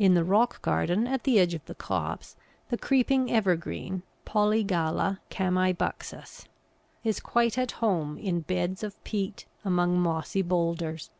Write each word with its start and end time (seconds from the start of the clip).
In 0.00 0.14
the 0.14 0.24
rock 0.24 0.60
garden 0.62 1.06
at 1.06 1.22
the 1.22 1.38
edge 1.38 1.54
of 1.54 1.64
the 1.66 1.74
copse 1.76 2.34
the 2.70 2.76
creeping 2.76 3.30
evergreen 3.30 4.02
Polygala 4.26 5.18
chamæbuxus 5.30 6.46
is 7.04 7.20
quite 7.20 7.56
at 7.56 7.70
home 7.78 8.18
in 8.18 8.40
beds 8.40 8.82
of 8.82 9.00
peat 9.04 9.46
among 9.64 9.96
mossy 10.00 10.42
boulders. 10.42 11.12